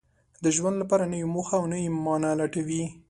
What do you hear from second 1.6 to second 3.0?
نوې مانا لټوي.